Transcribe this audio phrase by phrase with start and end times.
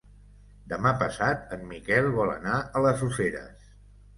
[0.71, 3.73] Demà passat en Miquel vol anar a les Useres.